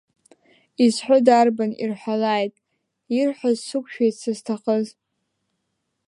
[0.85, 2.53] Изҳәо дарбан, ирҳәалааит,
[3.17, 4.87] ирҳәаз сықәшәеит сызҭахыз.